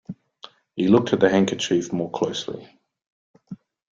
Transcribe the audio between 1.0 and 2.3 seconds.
at the handkerchief more,